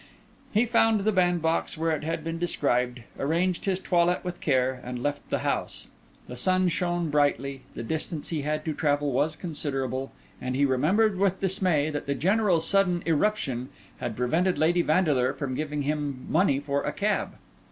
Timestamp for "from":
15.33-15.53